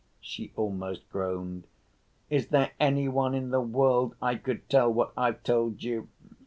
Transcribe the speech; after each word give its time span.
she 0.19 0.51
almost 0.55 1.07
groaned. 1.11 1.67
"Is 2.27 2.47
there 2.47 2.71
any 2.79 3.07
one 3.07 3.35
in 3.35 3.51
the 3.51 3.61
world 3.61 4.15
I 4.19 4.33
could 4.33 4.67
tell 4.67 4.91
what 4.91 5.11
I've 5.15 5.43
told 5.43 5.83
you? 5.83 6.09